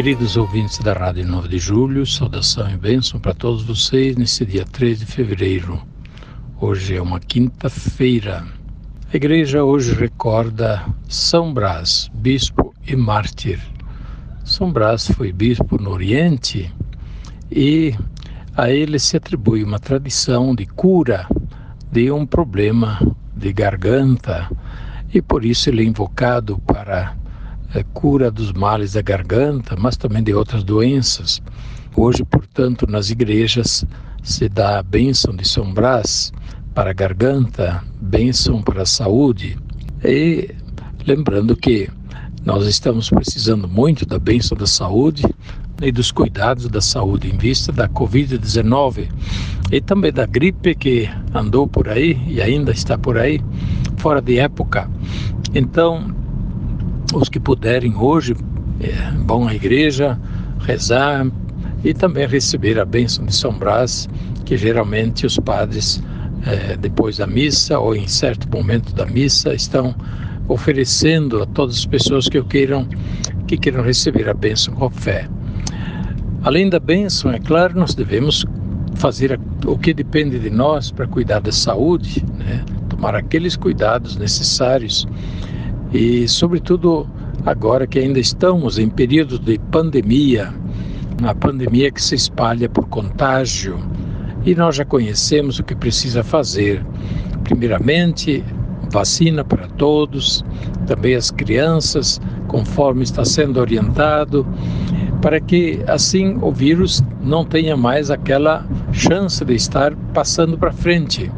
[0.00, 4.64] Queridos ouvintes da Rádio 9 de Julho, saudação e bênção para todos vocês nesse dia
[4.64, 5.78] 3 de fevereiro.
[6.58, 8.42] Hoje é uma quinta-feira.
[9.12, 13.60] A igreja hoje recorda São Brás, bispo e mártir.
[14.42, 16.74] São Brás foi bispo no Oriente
[17.50, 17.94] e
[18.56, 21.28] a ele se atribui uma tradição de cura
[21.92, 22.98] de um problema
[23.36, 24.50] de garganta
[25.12, 27.19] e por isso ele é invocado para
[27.74, 31.40] é, cura dos males da garganta, mas também de outras doenças.
[31.96, 33.84] Hoje, portanto, nas igrejas
[34.22, 36.32] se dá a bênção de São Brás
[36.74, 39.58] para a garganta, bênção para a saúde.
[40.04, 40.54] E
[41.06, 41.88] lembrando que
[42.44, 45.24] nós estamos precisando muito da bênção da saúde
[45.82, 49.08] e dos cuidados da saúde em vista da Covid-19
[49.70, 53.40] e também da gripe que andou por aí e ainda está por aí,
[53.96, 54.90] fora de época.
[55.54, 56.14] Então,
[57.14, 58.36] os que puderem hoje
[58.80, 58.92] é,
[59.26, 60.18] vão à igreja
[60.60, 61.26] rezar
[61.84, 64.08] e também receber a bênção de São Brás,
[64.44, 66.02] que geralmente os padres,
[66.46, 69.94] é, depois da missa ou em certo momento da missa, estão
[70.48, 72.86] oferecendo a todas as pessoas que queiram,
[73.46, 75.28] que queiram receber a bênção com fé.
[76.42, 78.46] Além da bênção, é claro, nós devemos
[78.94, 82.64] fazer o que depende de nós para cuidar da saúde, né?
[82.88, 85.06] tomar aqueles cuidados necessários
[85.92, 87.08] e, sobretudo,
[87.44, 90.52] agora que ainda estamos em período de pandemia,
[91.20, 93.78] uma pandemia que se espalha por contágio,
[94.44, 96.84] e nós já conhecemos o que precisa fazer.
[97.44, 98.44] Primeiramente,
[98.90, 100.44] vacina para todos,
[100.86, 104.46] também as crianças, conforme está sendo orientado,
[105.20, 111.30] para que assim o vírus não tenha mais aquela chance de estar passando para frente.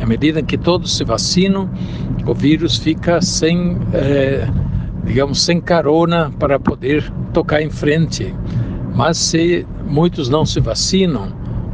[0.00, 1.70] À medida que todos se vacinam,
[2.26, 4.48] o vírus fica sem, é,
[5.04, 8.34] digamos, sem carona para poder tocar em frente.
[8.94, 11.32] Mas se muitos não se vacinam,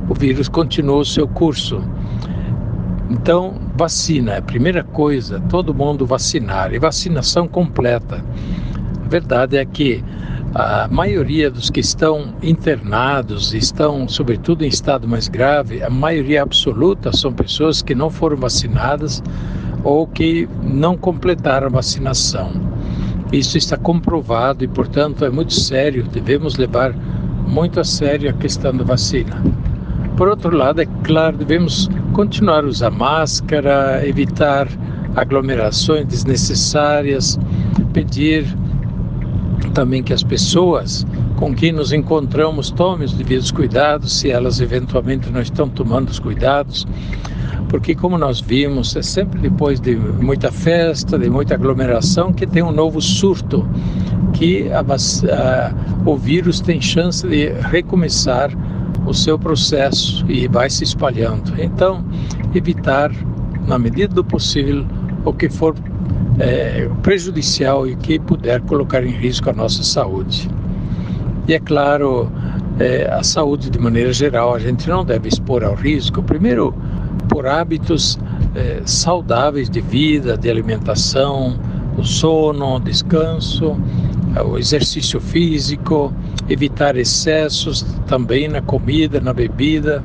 [0.08, 1.82] o vírus continua o seu curso.
[3.10, 8.24] Então, vacina é a primeira coisa, todo mundo vacinar, e vacinação completa.
[9.04, 10.02] A verdade é que
[10.54, 17.10] a maioria dos que estão internados, estão sobretudo em estado mais grave, a maioria absoluta
[17.16, 19.22] são pessoas que não foram vacinadas
[19.82, 22.50] ou que não completaram a vacinação.
[23.32, 26.94] Isso está comprovado e, portanto, é muito sério, devemos levar
[27.48, 29.42] muito a sério a questão da vacina.
[30.18, 34.68] Por outro lado, é claro, devemos continuar a usar máscara, evitar
[35.16, 37.38] aglomerações desnecessárias,
[37.94, 38.46] pedir
[39.72, 41.06] também que as pessoas
[41.36, 46.18] com quem nos encontramos tomem os devidos cuidados, se elas eventualmente não estão tomando os
[46.18, 46.86] cuidados,
[47.68, 52.62] porque como nós vimos, é sempre depois de muita festa, de muita aglomeração, que tem
[52.62, 53.66] um novo surto,
[54.34, 55.74] que a, a,
[56.04, 58.50] o vírus tem chance de recomeçar
[59.06, 61.54] o seu processo e vai se espalhando.
[61.58, 62.04] Então,
[62.54, 63.10] evitar,
[63.66, 64.86] na medida do possível,
[65.24, 65.74] o que for
[66.38, 70.48] é, prejudicial e que puder colocar em risco a nossa saúde.
[71.46, 72.30] E é claro,
[72.78, 76.74] é, a saúde de maneira geral, a gente não deve expor ao risco, primeiro,
[77.28, 78.18] por hábitos
[78.54, 81.58] é, saudáveis de vida, de alimentação,
[81.96, 83.76] o sono, o descanso,
[84.46, 86.12] o exercício físico,
[86.48, 90.02] evitar excessos também na comida, na bebida,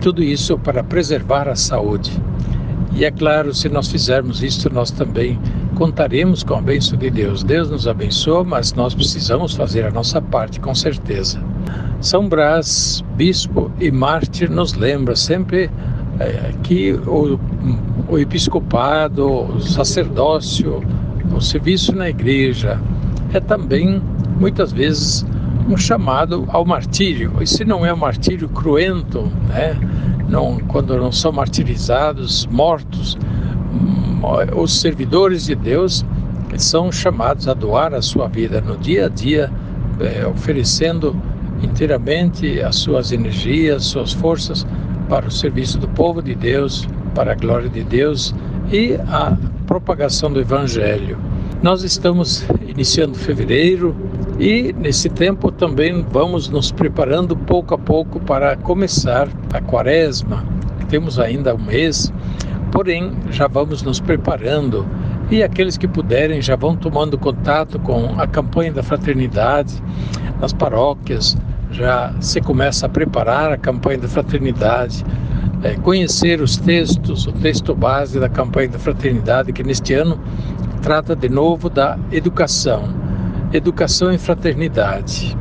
[0.00, 2.12] tudo isso para preservar a saúde.
[2.98, 5.38] E é claro, se nós fizermos isso, nós também
[5.76, 7.44] contaremos com a bênção de Deus.
[7.44, 11.40] Deus nos abençoa, mas nós precisamos fazer a nossa parte, com certeza.
[12.00, 15.70] São Brás, bispo e mártir, nos lembra sempre
[16.18, 17.38] é, que o,
[18.08, 20.82] o episcopado, o sacerdócio,
[21.32, 22.80] o serviço na igreja
[23.32, 24.02] é também,
[24.40, 25.24] muitas vezes,
[25.68, 27.32] um chamado ao martírio.
[27.40, 29.76] E se não é um martírio cruento, né?
[30.28, 33.16] não, quando não são martirizados, mortos,
[33.72, 34.20] hum,
[34.56, 36.04] os servidores de Deus
[36.56, 39.50] são chamados a doar a sua vida no dia a dia,
[40.00, 41.14] é, oferecendo
[41.62, 44.66] inteiramente as suas energias, suas forças
[45.08, 48.34] para o serviço do povo de Deus, para a glória de Deus
[48.72, 49.36] e a
[49.66, 51.18] propagação do Evangelho.
[51.62, 53.94] Nós estamos iniciando fevereiro,
[54.38, 60.44] E nesse tempo também vamos nos preparando pouco a pouco para começar a quaresma.
[60.88, 62.12] Temos ainda um mês,
[62.70, 64.86] porém já vamos nos preparando.
[65.28, 69.74] E aqueles que puderem já vão tomando contato com a campanha da fraternidade
[70.40, 71.36] nas paróquias,
[71.72, 75.04] já se começa a preparar a campanha da fraternidade,
[75.64, 80.18] é, conhecer os textos, o texto base da campanha da fraternidade, que neste ano
[80.80, 82.88] trata de novo da educação,
[83.52, 85.36] educação e fraternidade.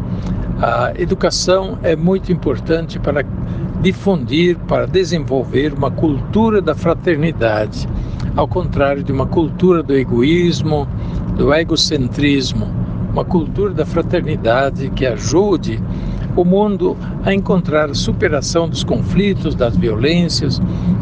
[0.62, 3.24] A educação é muito importante para
[3.81, 7.88] difundir, para desenvolver uma cultura da fraternidade,
[8.36, 10.88] ao contrário de uma cultura do egoísmo,
[11.36, 12.68] do egocentrismo,
[13.12, 15.81] uma cultura da fraternidade que ajude
[16.36, 20.62] o mundo a encontrar superação dos conflitos, das violências,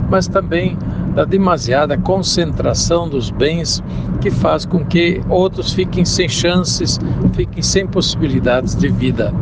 [0.10, 0.78] mas também
[1.16, 3.82] da demasiada concentração dos bens
[4.22, 7.00] que faz com que outros fiquem sem chances,
[7.34, 9.34] fiquem sem possibilidades de vida.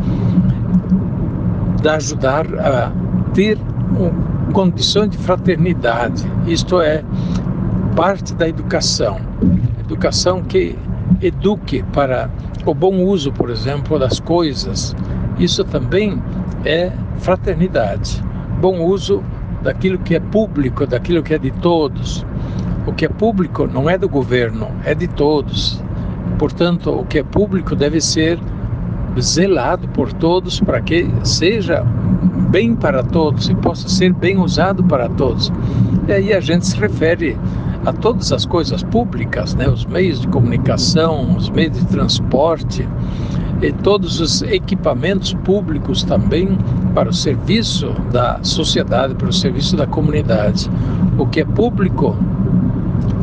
[1.82, 2.92] Da ajudar a
[3.34, 3.58] ter
[4.00, 7.04] um, condições de fraternidade, isto é,
[7.96, 9.20] parte da educação.
[9.80, 10.78] Educação que
[11.22, 12.30] eduque para
[12.66, 14.96] o bom uso, por exemplo, das coisas,
[15.40, 16.22] isso também
[16.64, 18.24] é fraternidade.
[18.62, 19.24] Bom uso
[19.64, 22.26] daquilo que é público, daquilo que é de todos.
[22.86, 25.82] O que é público não é do governo, é de todos.
[26.38, 28.38] Portanto, o que é público deve ser
[29.20, 31.84] zelado por todos para que seja
[32.50, 35.52] bem para todos e possa ser bem usado para todos.
[36.08, 37.38] E aí a gente se refere
[37.86, 39.68] a todas as coisas públicas, né?
[39.70, 42.88] os meios de comunicação, os meios de transporte,
[43.62, 46.58] e todos os equipamentos públicos também
[46.94, 50.70] para o serviço da sociedade, para o serviço da comunidade.
[51.18, 52.16] O que é público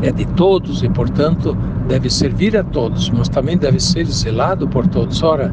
[0.03, 1.57] é de todos e, portanto,
[1.89, 5.23] deve servir a todos, mas também deve ser zelado por todos.
[5.23, 5.53] Ora,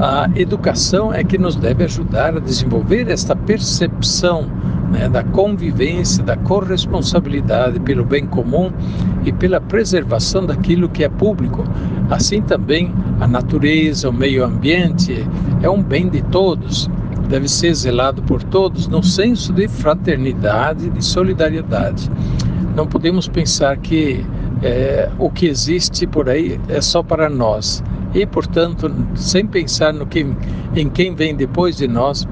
[0.00, 4.46] a educação é que nos deve ajudar a desenvolver esta percepção
[4.90, 8.70] né, da convivência, da corresponsabilidade pelo bem comum
[9.24, 11.64] e pela preservação daquilo que é público.
[12.10, 15.26] Assim também a natureza, o meio ambiente
[15.62, 16.90] é um bem de todos,
[17.32, 22.10] deve ser zelado por todos no senso de fraternidade, de solidariedade.
[22.76, 24.22] Não podemos pensar que
[24.62, 27.82] é, o que existe por aí é só para nós
[28.12, 30.26] e, portanto, sem pensar no que,
[30.76, 32.28] em quem vem depois de nós,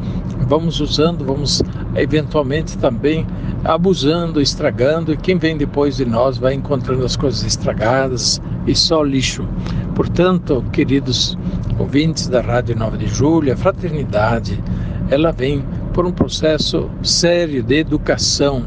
[0.47, 1.63] vamos usando, vamos
[1.97, 3.27] eventualmente também
[3.65, 9.03] abusando, estragando, e quem vem depois de nós vai encontrando as coisas estragadas e só
[9.03, 9.49] lixo.
[9.95, 11.39] Portanto, queridos
[11.79, 14.63] ouvintes da Rádio 9 de Julho, a fraternidade,
[15.11, 18.65] ela vem por um processo sério de educação.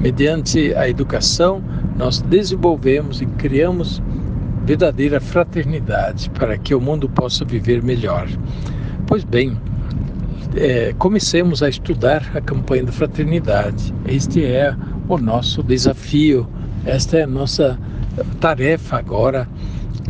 [0.00, 1.62] Mediante a educação,
[1.96, 4.02] nós desenvolvemos e criamos
[4.64, 8.26] verdadeira fraternidade para que o mundo possa viver melhor.
[9.06, 9.56] Pois bem,
[10.56, 13.94] é, comecemos a estudar a campanha da fraternidade.
[14.06, 14.74] Este é
[15.08, 16.48] o nosso desafio,
[16.84, 17.78] esta é a nossa
[18.40, 19.48] tarefa agora,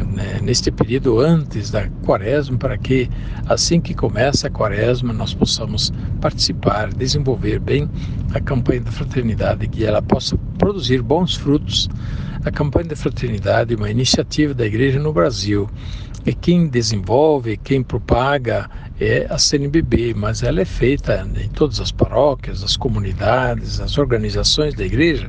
[0.05, 3.09] né, neste período antes da quaresma, para que
[3.47, 7.89] assim que começa a quaresma nós possamos participar, desenvolver bem
[8.35, 11.89] a campanha da fraternidade, que ela possa produzir bons frutos.
[12.45, 15.69] A campanha da fraternidade é uma iniciativa da Igreja no Brasil
[16.25, 18.69] e quem desenvolve, quem propaga
[19.01, 24.75] é a CNBB, mas ela é feita em todas as paróquias, as comunidades, as organizações
[24.75, 25.29] da igreja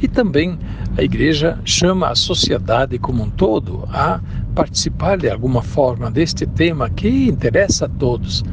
[0.00, 0.58] e também
[0.96, 4.20] a igreja chama a sociedade como um todo a
[4.54, 8.44] participar de alguma forma deste tema que interessa a todos.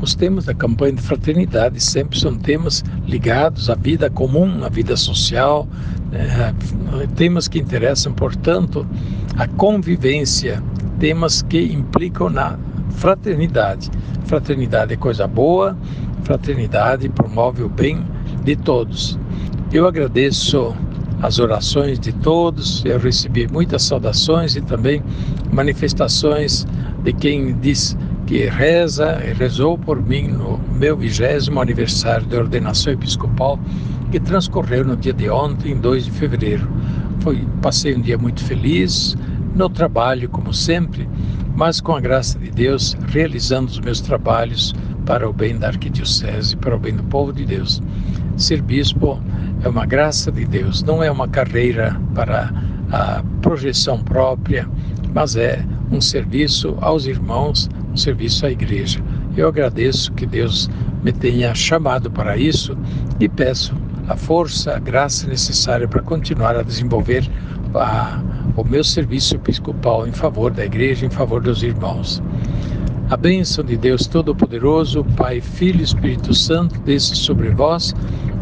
[0.00, 4.96] Os temas da campanha de fraternidade sempre são temas ligados à vida comum, à vida
[4.96, 5.66] social,
[6.10, 6.54] né?
[7.14, 8.86] temas que interessam, portanto,
[9.38, 10.62] a convivência,
[10.98, 12.58] temas que implicam na
[12.90, 13.90] fraternidade.
[14.26, 15.76] Fraternidade é coisa boa,
[16.24, 18.04] fraternidade promove o bem
[18.44, 19.18] de todos.
[19.72, 20.74] Eu agradeço
[21.22, 25.02] as orações de todos, eu recebi muitas saudações e também
[25.52, 26.66] manifestações
[27.02, 27.96] de quem diz
[28.26, 33.58] que reza e rezou por mim no meu vigésimo aniversário de ordenação episcopal,
[34.10, 36.68] que transcorreu no dia de ontem, 2 de fevereiro.
[37.20, 39.16] Foi, passei um dia muito feliz,
[39.54, 41.08] no trabalho, como sempre,
[41.56, 44.74] mas com a graça de Deus, realizando os meus trabalhos
[45.06, 47.82] para o bem da arquidiocese, para o bem do povo de Deus.
[48.36, 49.18] Ser bispo
[49.66, 52.52] é uma graça de Deus, não é uma carreira para
[52.92, 54.68] a projeção própria,
[55.12, 59.00] mas é um serviço aos irmãos, um serviço à igreja.
[59.36, 60.70] Eu agradeço que Deus
[61.02, 62.78] me tenha chamado para isso
[63.18, 63.74] e peço
[64.08, 67.28] a força, a graça necessária para continuar a desenvolver
[67.74, 68.22] a,
[68.56, 72.22] o meu serviço episcopal em favor da igreja, em favor dos irmãos.
[73.10, 77.94] A bênção de Deus Todo-Poderoso, Pai, Filho e Espírito Santo, desça sobre vós